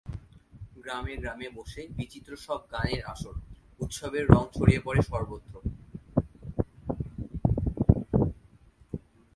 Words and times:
গ্রামে 0.83 1.13
গ্রামে 1.17 1.47
বসে 1.57 1.81
বিচিত্র 1.97 2.31
সব 2.45 2.59
গানের 2.71 3.01
আসর, 3.13 3.35
উৎসবের 3.81 4.25
রং 4.27 4.43
ছড়িয়ে 4.55 4.81
পড়ে 4.85 5.01
সর্বত্র। 5.01 5.53